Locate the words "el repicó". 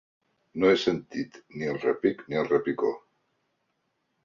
2.41-2.93